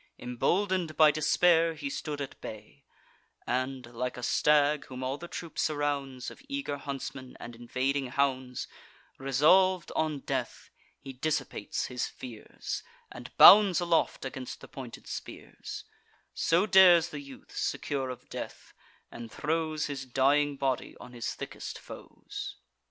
[0.17, 2.85] Embolden'd by despair, he stood at bay;
[3.45, 8.67] And, like a stag, whom all the troop surrounds Of eager huntsmen and invading hounds
[9.19, 15.83] Resolv'd on death, he dissipates his fears, And bounds aloft against the pointed spears:
[16.33, 18.73] So dares the youth, secure of death;
[19.11, 22.55] and throws His dying body on his thickest foes.